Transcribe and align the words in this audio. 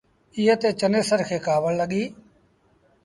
ايئي 0.37 0.55
تي 0.61 0.69
چنيسر 0.79 1.19
کي 1.27 1.37
ڪآوڙ 1.45 1.71
لڳيٚ۔ 1.79 2.09